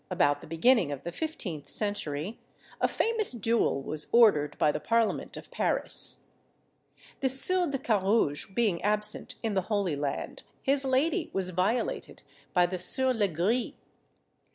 [0.09, 2.39] about the beginning of the fifteenth century,
[2.81, 6.21] a famous duel was ordered by the parliament of Paris.
[7.19, 12.65] The Sieur de Carrouges being absent in the Holy Land, his lady was violated by
[12.65, 13.75] the Sieur Legris.